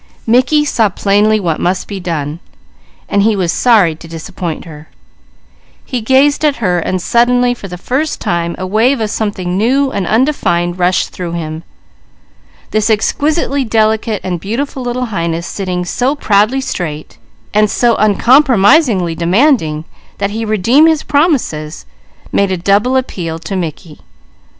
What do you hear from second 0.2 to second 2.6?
Mickey saw plainly what must be done.